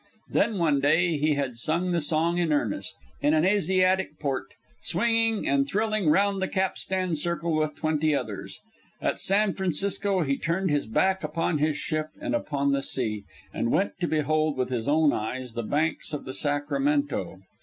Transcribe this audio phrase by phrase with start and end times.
[0.31, 5.47] Then one day he had sung the song in earnest, in an Asiatic port, swinging
[5.47, 8.59] and thrilling round the capstan circle with twenty others.
[8.99, 13.25] And at San Francisco he turned his back upon his ship and upon the sea,
[13.53, 17.39] and went to behold with his own eyes the banks of the Sacramento.